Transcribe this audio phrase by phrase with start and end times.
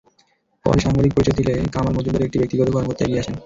[0.65, 3.35] পরে সাংবাদিক পরিচয় দিলে কামাল মজুমদারের একজন ব্যক্তিগত কর্মকর্তা এগিয়ে আসেন।